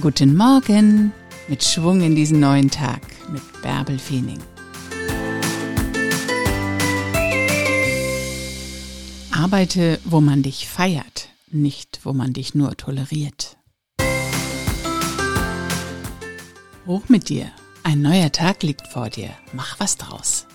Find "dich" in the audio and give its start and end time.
10.42-10.66, 12.32-12.54